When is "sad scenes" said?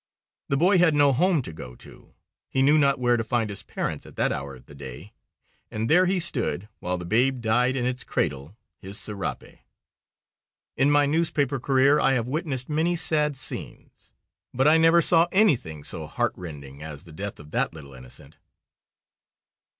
12.95-14.11